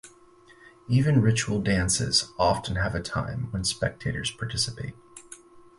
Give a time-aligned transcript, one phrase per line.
[0.87, 4.95] Even ritual dances often have a time when spectators participate.